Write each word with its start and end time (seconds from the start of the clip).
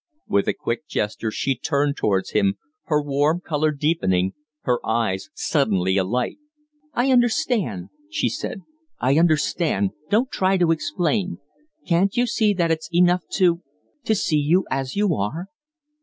With 0.27 0.47
a 0.47 0.53
quick 0.55 0.87
gesture 0.87 1.29
she 1.29 1.55
turned 1.55 1.95
towards 1.95 2.31
him, 2.31 2.55
her 2.85 2.99
warm 3.03 3.39
color 3.39 3.69
deepening, 3.69 4.33
her 4.61 4.83
eyes 4.83 5.29
suddenly 5.35 5.95
alight. 5.95 6.39
"I 6.95 7.11
understand," 7.11 7.89
she 8.09 8.27
said, 8.27 8.61
"I 8.99 9.19
understand. 9.19 9.91
Don't 10.09 10.31
try 10.31 10.57
to 10.57 10.71
explain! 10.71 11.37
Can't 11.85 12.17
you 12.17 12.25
see 12.25 12.51
that 12.55 12.71
it's 12.71 12.89
enough 12.91 13.21
to 13.33 13.61
to 14.05 14.15
see 14.15 14.39
you 14.39 14.65
as 14.71 14.95
you 14.95 15.13
are 15.13 15.49